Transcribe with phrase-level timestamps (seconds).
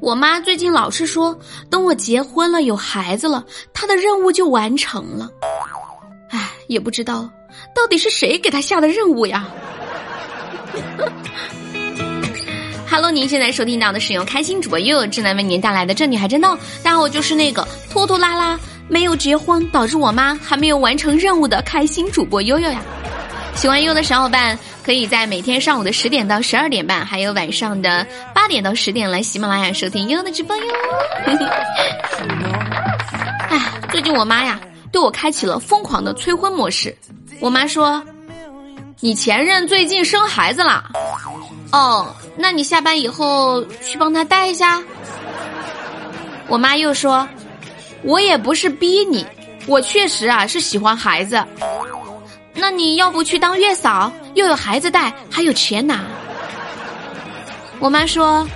[0.00, 3.44] 我妈最近老是说，等我结婚了有孩子了，
[3.74, 5.28] 她的任务就完成了。
[6.30, 7.28] 唉，也不知道
[7.74, 9.46] 到底是谁给她下的任务呀。
[12.88, 18.58] Hello，您现在收听到的是由开心主播悠悠智能为您带来的《这女孩真逗》，大，我就是那个拖拖拉拉
[18.88, 22.82] 没有结婚，导致我妈还没有完成任务的开心主播悠悠呀。
[23.60, 24.58] 喜欢悠悠的小伙伴。
[24.82, 30.62] 可以在每天上午的十点到十二点半，还有晚上的八点到十点来喜马拉雅收听悠悠的直播哟。
[33.50, 33.60] 哎，
[33.92, 34.58] 最近我妈呀
[34.90, 36.96] 对我开启了疯狂的催婚模式。
[37.38, 38.02] 我妈说
[39.00, 40.82] ：“你前任最近生孩子了，
[41.70, 44.82] 哦，那你下班以后去帮他带一下。”
[46.48, 47.28] 我妈又说
[48.02, 49.24] ：“我也不是逼你，
[49.66, 51.44] 我确实啊是喜欢孩子。”
[52.54, 56.00] 那你要不去当月嫂，又有孩子带，还有钱拿。
[57.78, 58.46] 我妈说：“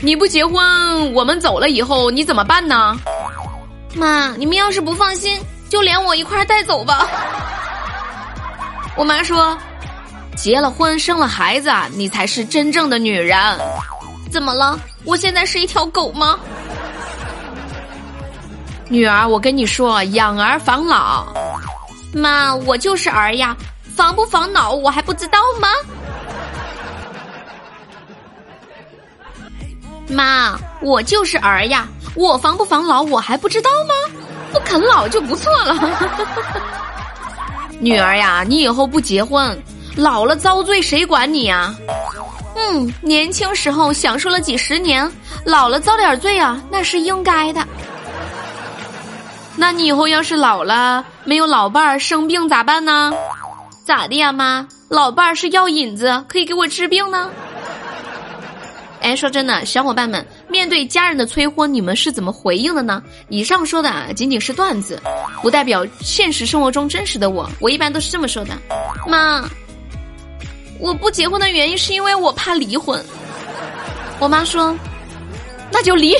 [0.00, 2.98] 你不结婚，我们走了以后你怎么办呢？”
[3.94, 7.08] 妈，你们要是不放心，就连我一块带走吧。
[8.96, 9.56] 我妈说
[10.36, 13.38] ：“结了婚，生了孩子，你才是真正的女人。”
[14.30, 14.78] 怎么了？
[15.04, 16.38] 我现在是一条狗吗？
[18.88, 21.26] 女儿，我跟你说，养儿防老。
[22.12, 23.56] 妈，我就是儿呀，
[23.96, 25.68] 防不防老我还不知道吗？
[30.08, 33.94] 妈，我就是儿呀，我防不防老我还不知道吗？
[34.52, 35.74] 不啃老就不错了。
[37.78, 39.56] 女儿呀，你以后不结婚，
[39.94, 41.74] 老了遭罪谁管你呀？
[42.56, 45.08] 嗯，年轻时候享受了几十年，
[45.44, 47.64] 老了遭点罪啊，那是应该的。
[49.60, 53.12] 那你以后要是老了没有老伴儿生病咋办呢？
[53.84, 54.66] 咋的呀，妈？
[54.88, 57.28] 老伴儿是药引子，可以给我治病呢。
[59.00, 63.02] 哎，说真的，小伙伴们，面对家人的催婚，你们是怎么回应的呢？
[63.28, 65.02] 以上说的啊，仅仅是段子，
[65.42, 67.50] 不代表现实生活中真实的我。
[67.60, 68.54] 我一般都是这么说的：
[69.08, 69.44] 妈，
[70.78, 73.04] 我不结婚的原因是因为我怕离婚。
[74.20, 74.72] 我妈说，
[75.72, 76.14] 那就离。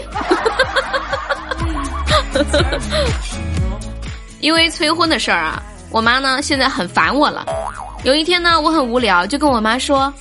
[4.40, 7.44] 因为催婚的事儿啊，我妈呢现在很烦我了。
[8.04, 10.12] 有一天呢，我很无聊，就跟我妈说：“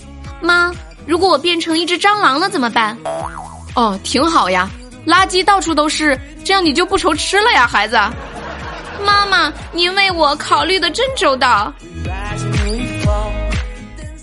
[0.41, 0.71] 妈，
[1.05, 2.97] 如果我变成一只蟑螂了怎么办？”
[3.75, 4.67] 哦，挺好呀，
[5.05, 7.95] 垃圾到处都是，这样你就不愁吃了呀，孩子。
[9.05, 11.71] 妈妈，您为我考虑的真周到。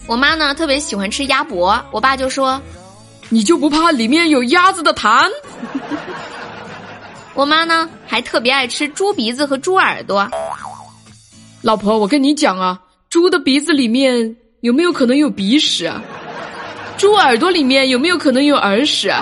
[0.07, 2.61] 我妈呢特别喜欢吃鸭脖，我爸就说
[3.31, 5.31] ：“你就不怕里面有鸭子的痰？”
[7.35, 10.29] 我妈呢，还特别爱吃猪鼻子和猪耳朵。
[11.63, 12.81] 老婆，我跟你讲啊，
[13.11, 15.93] 猪的鼻子里面有没有可能有鼻屎？
[16.97, 19.13] 猪耳朵里面有没有可能有耳屎？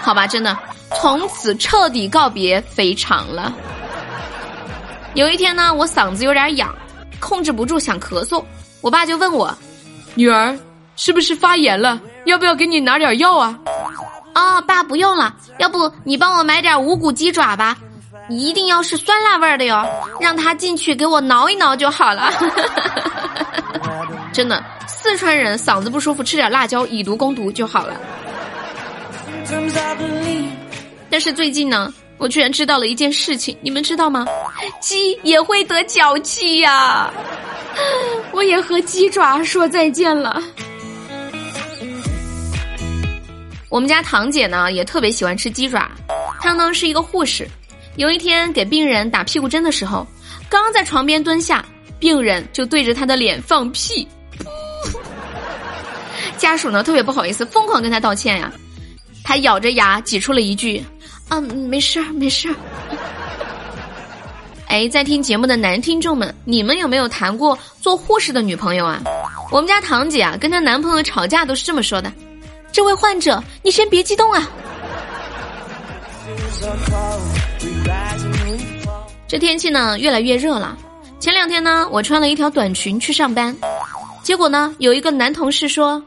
[0.00, 0.56] 好吧，真的，
[1.00, 3.54] 从此彻底告别肥肠了。
[5.14, 6.74] 有一天呢，我嗓子有点痒，
[7.20, 8.42] 控制不住想咳嗽，
[8.80, 9.54] 我爸就问我
[10.14, 10.56] ：“女儿，
[10.96, 12.00] 是不是发炎了？
[12.24, 13.58] 要不要给你拿点药啊？”
[14.38, 17.76] 哦，爸不用了，要不你帮我买点无骨鸡爪吧，
[18.30, 19.84] 一定要是酸辣味的哟，
[20.20, 22.30] 让他进去给我挠一挠就好了。
[24.32, 27.94] 真的，四川人嗓子不舒服吃点辣椒以毒攻毒就好了。
[31.10, 34.24] 但是最近呢，我居然知道了一件事情，你们知道吗？
[34.80, 37.10] 鸡也会得脚气呀，
[38.30, 40.40] 我也和鸡爪说再见了。
[43.68, 45.90] 我们家堂姐呢也特别喜欢吃鸡爪，
[46.40, 47.46] 她呢是一个护士。
[47.96, 50.06] 有一天给病人打屁股针的时候，
[50.48, 51.64] 刚在床边蹲下，
[51.98, 54.06] 病人就对着她的脸放屁。
[56.38, 58.52] 家属呢特别不好意思，疯狂跟她道歉呀。
[59.24, 60.82] 他咬着牙挤出了一句
[61.28, 62.54] ：“嗯，没事儿，没事儿。
[64.68, 69.02] ”哎，在听节目的男听众们，你们有没有谈过做护士的女朋友啊？
[69.50, 72.10] 我们家堂姐啊跟她男朋友吵架都是这么说的。
[72.72, 74.48] 这位患者，你先别激动啊。
[79.26, 80.76] 这天气呢越来越热了。
[81.20, 83.56] 前两天呢，我穿了一条短裙去上班，
[84.22, 86.02] 结果呢，有一个男同事说：“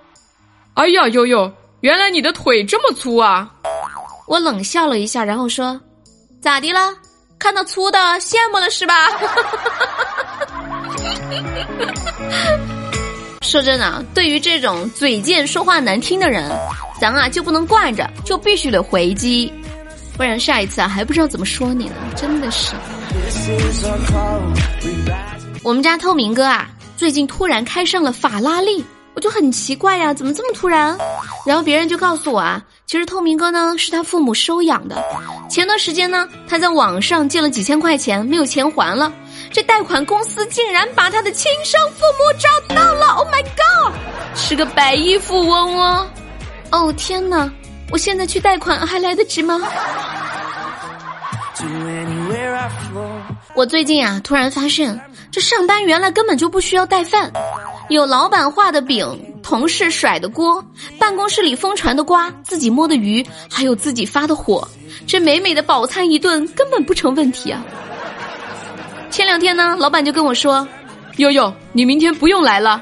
[0.75, 1.51] 哎呀，悠悠，
[1.81, 3.51] 原来你的腿这么粗啊！”
[4.27, 5.79] 我冷笑了一下，然后说
[6.41, 6.93] ：“咋的了？
[7.37, 8.93] 看到粗的羡慕了是吧？”
[13.41, 16.49] 说真的，对于这种嘴贱、说话难听的人，
[16.99, 19.51] 咱啊就不能惯着，就必须得回击，
[20.15, 22.73] 不然下一次啊还不知道怎么说你呢，真的是。
[25.63, 28.85] 我们家透明哥啊，最近突然开上了法拉利，
[29.15, 30.97] 我就很奇怪呀，怎么这么突然？
[31.45, 35.03] 然后别人就告诉我啊，其实透明哥呢是他父母收养的。
[35.49, 39.11] 前段时间呢，他在网上借了几千块钱，没有钱还了。
[39.51, 43.93] 这贷款公司竟然把他的亲生父母找到了！Oh my god，
[44.33, 46.07] 是个百亿富翁哦！
[46.71, 47.51] 哦天哪，
[47.91, 49.59] 我现在去贷款还来得及吗？
[53.53, 54.97] 我最近啊，突然发现
[55.29, 57.29] 这上班原来根本就不需要带饭，
[57.89, 60.63] 有老板画的饼，同事甩的锅，
[60.97, 64.65] 办公室里疯传的瓜，自己摸的鱼，还有自己发的火，
[65.05, 67.61] 这美美的饱餐一顿根本不成问题啊！
[69.11, 70.65] 前两天呢，老板就跟我说
[71.17, 72.81] ：“悠悠，你明天不用来了。”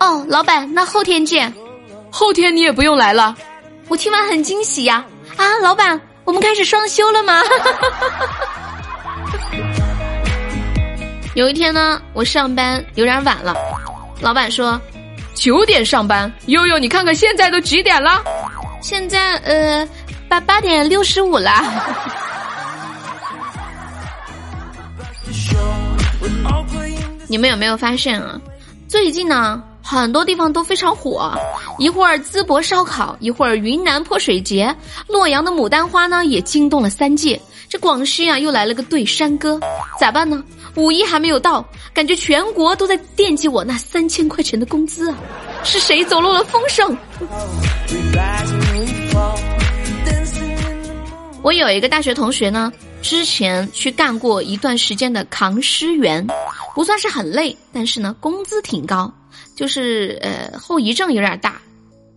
[0.00, 1.52] 哦，老板，那后天见。
[2.10, 3.36] 后天你也不用来了。
[3.88, 5.04] 我听完很惊喜呀！
[5.36, 7.42] 啊，老板，我们开始双休了吗？
[11.34, 13.54] 有一天呢，我上班有点晚了，
[14.20, 14.80] 老板说
[15.34, 16.32] 九点上班。
[16.46, 18.22] 悠悠，你看看现在都几点了？
[18.80, 19.86] 现在呃
[20.28, 21.50] 八八点六十五了。
[27.26, 28.40] 你们有没有发现啊？
[28.86, 31.32] 最近呢，很多地方都非常火，
[31.78, 34.74] 一会儿淄博烧烤，一会儿云南泼水节，
[35.08, 37.40] 洛阳的牡丹花呢也惊动了三界。
[37.68, 39.58] 这广西啊又来了个对山歌，
[39.98, 40.44] 咋办呢？
[40.76, 45.18] 五一还没有到，感觉全国都在惦记我那三千块钱的工资啊！
[45.64, 46.96] 是谁走漏了风声？
[51.42, 52.72] 我有一个大学同学呢，
[53.04, 56.26] 之前去干过一段时间的扛尸员，
[56.74, 59.12] 不算是很累，但是呢工资挺高，
[59.54, 61.60] 就是呃后遗症有点大。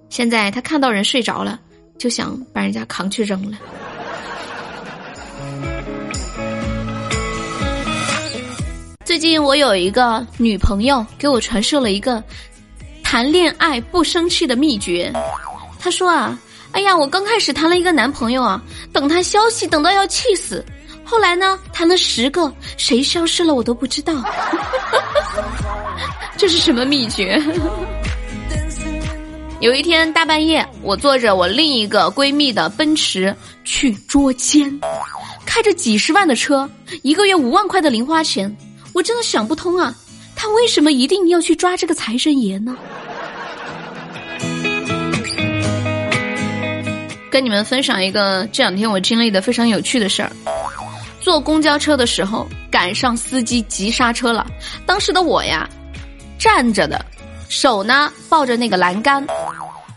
[0.10, 1.60] 现在他看到人睡着了，
[2.00, 3.58] 就想把人家扛去扔了。
[9.04, 12.24] 最近我有一个女朋友给我传授了一个
[13.04, 15.12] 谈恋爱不生气的秘诀。
[15.80, 16.40] 她说啊，
[16.72, 18.62] 哎呀，我刚开始谈了一个男朋友啊，
[18.94, 20.64] 等他消息等到要气死。
[21.10, 24.14] 后来呢，谈了十个，谁消失了我都不知道。
[26.38, 27.42] 这是什么秘诀？
[29.62, 33.34] 有一天大半夜，我坐着我另一个闺蜜的奔驰
[33.64, 34.80] 去捉奸，
[35.46, 36.70] 开着几十万的车，
[37.02, 38.56] 一个月五万块的零花钱。
[38.94, 39.96] 我真的想不通啊，
[40.36, 42.76] 他为什么一定要去抓这个财神爷呢？
[47.32, 50.32] 跟你们分享一个这两天我经历的非常有趣的事儿。
[51.28, 54.48] 坐公交车的时候赶上司机急刹车了，
[54.86, 55.68] 当时的我呀，
[56.40, 57.06] 站着的，
[57.50, 59.28] 手呢抱着那个栏杆，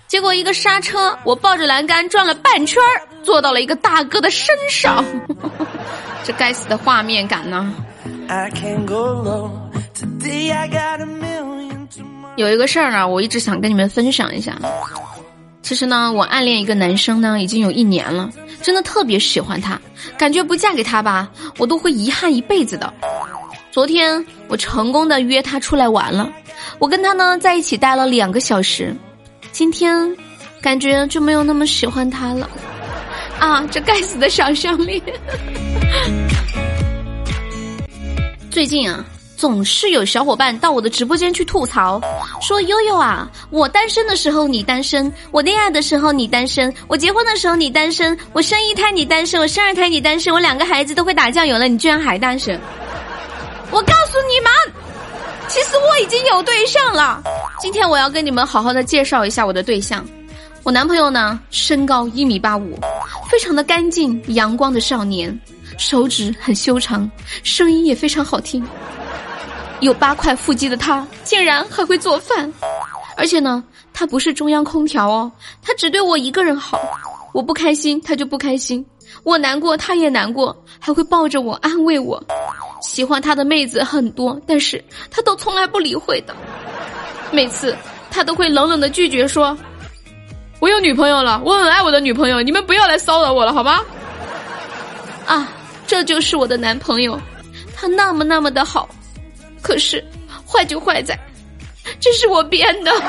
[0.09, 5.05] 结果一个刹车，我抱着栏杆转了半圈儿，坐到了一个大哥的身上，
[6.27, 7.73] 这该死的画面感呢！
[12.35, 14.59] 有一个事儿呢，我一直想跟你们分享一下。
[15.71, 18.29] 其实呢，我暗恋一个男生呢，已经有一年了，
[18.61, 19.81] 真的特别喜欢他，
[20.19, 22.93] 感觉不嫁给他吧，我都会遗憾一辈子的。
[23.71, 26.29] 昨天我成功的约他出来玩了，
[26.81, 28.93] 我跟他呢在一起待了两个小时。
[29.53, 30.13] 今天，
[30.61, 32.51] 感觉就没有那么喜欢他了。
[33.39, 35.01] 啊，这该死的想象力！
[38.51, 39.05] 最近啊，
[39.41, 41.99] 总是有小伙伴到我的直播间去吐槽，
[42.43, 52.61] 说悠悠啊，我单身的时候你单身，我恋爱的时候你单身，我结婚的时候你单身，我生一胎你单身，我生二胎你单身，我两个孩子都会打酱油了，你居然还单身？
[53.71, 54.53] 我告诉你们，
[55.49, 57.23] 其实我已经有对象了。
[57.59, 60.05] 今天我要跟你们好好的介绍一下我的对象。
[60.65, 62.79] 我男朋友呢，身高一米八五，
[63.31, 65.35] 非常的干净阳光的少年。
[65.79, 67.11] 手指很修长，
[67.43, 68.63] 声音也非常好听。
[69.81, 72.53] 有八块腹肌的他，竟然还会做饭，
[73.17, 75.31] 而且呢，他不是中央空调哦，
[75.63, 76.79] 他只对我一个人好。
[77.33, 78.85] 我不开心，他就不开心；
[79.23, 82.23] 我难过，他也难过，还会抱着我安慰我。
[82.83, 86.35] 喜欢他的妹子很多，但是他都从来不理会的。
[87.31, 87.77] 每次
[88.11, 89.57] 他都会冷冷的拒绝说
[90.61, 93.81] ：“我有女朋友了，我很爱我的女朋友，你们不要来骚扰我了，好吗？”
[95.27, 95.49] 啊。
[95.87, 97.21] 这就是我的男朋友，
[97.75, 98.89] 他那么那么的好，
[99.63, 100.05] 可是
[100.47, 101.19] 坏就坏在，
[102.01, 102.91] 这是我编的。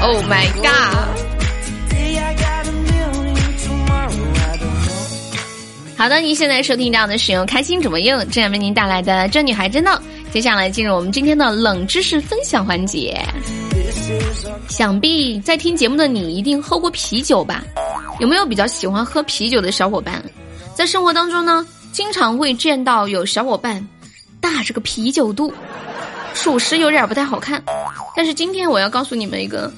[0.00, 1.18] Oh my god！
[5.96, 9.90] 好的，您现在收听到的是由开心主播用这样为您带来的《这女孩真的》，
[10.32, 13.20] 接下来进入我们今天的冷知识分享环节。
[14.68, 17.64] 想必在听节目的你一定喝过啤酒吧？
[18.20, 20.22] 有没有比较喜欢喝啤酒的小伙伴？
[20.76, 23.84] 在生活当中呢，经常会见到有小伙伴
[24.40, 25.52] 大着个啤酒肚，
[26.34, 27.62] 属实有点不太好看。
[28.16, 29.72] 但是今天我要告诉你们一个，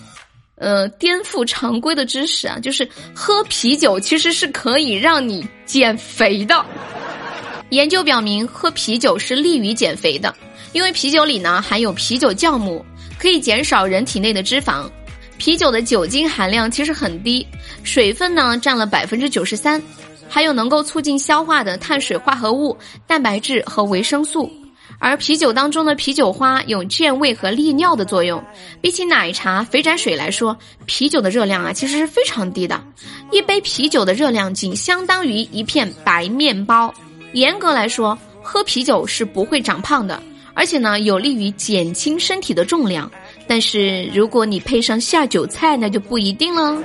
[0.57, 6.64] 呃颠覆常规的知识啊，就是喝啤酒其实是可以让你减肥的。
[7.71, 10.35] 研究表明，喝啤酒是利于减肥的，
[10.73, 12.85] 因为啤酒里呢含有啤酒酵母，
[13.19, 14.88] 可以减少人体内的脂肪。
[15.38, 17.47] 啤酒的酒精含量其实很低，
[17.83, 19.81] 水分呢占了百分之九十三，
[20.30, 22.75] 还有能够促进消化的碳水化合物、
[23.06, 24.50] 蛋白质和维生素。
[24.99, 28.42] 而啤酒当中的啤酒花有健胃和利尿的作用。
[28.82, 32.82] 比起奶茶、肥宅水来说，啤酒的热量啊其实是非常低的，
[33.32, 36.92] 一杯啤酒的热量仅相当于一片白面包。
[37.32, 40.22] 严格来说，喝啤酒是不会长胖的，
[40.52, 43.10] 而且呢有利于减轻身体的重量。
[43.46, 46.76] 但是如果你配上下酒菜，那就不一定了。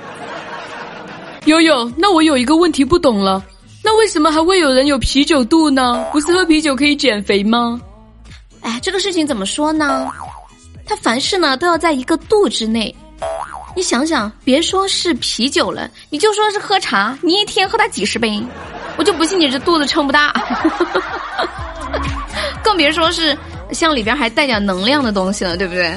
[1.46, 3.44] 悠悠，那我有一个问题不懂了，
[3.84, 6.04] 那为什么还会有人有啤酒肚呢？
[6.12, 7.80] 不是喝啤酒可以减肥吗？
[8.62, 10.12] 哎，这个事情怎么说呢？
[10.88, 12.94] 它凡事呢都要在一个度之内。
[13.76, 18.42] 你想想，别说是啤酒了，你就说是喝茶，你一天喝它几十杯，
[18.98, 20.34] 我就不信你这肚子撑不大。
[22.64, 23.38] 更别说是
[23.72, 25.94] 像里边还带点能量的东西了，对不对？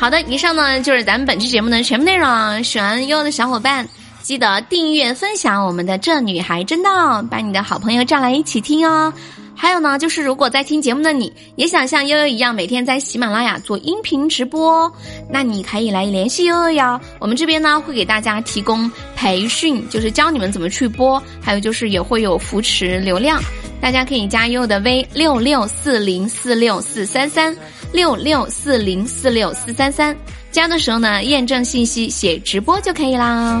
[0.00, 2.64] 好的，以上呢就是咱们本期节目的全部内容。
[2.64, 3.86] 喜欢悠悠的小伙伴，
[4.22, 9.12] 记得订阅、分享我们的《这女孩真道》，把你的好朋友叫来一起听哦。
[9.54, 14.90] 还有呢，就是如果在听节目的你也想像悠悠一样，每天在喜马拉雅做音频直播，
[15.28, 16.98] 那你可以来联系悠悠哟。
[17.18, 23.38] 我们这边呢会给大家提供培训，就是教你们怎么去播，还有就是也会有扶持流量。
[23.80, 27.56] 大家可以加悠悠的 V 六六四零四六四三三
[27.92, 30.14] 六六四零四六四三三，
[30.52, 33.60] 加的时候呢验证信息写直播就可以啦。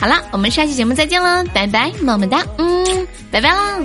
[0.00, 3.78] 好啦，我们下期节目再见啦，拜拜，么么哒，嗯，拜拜啦。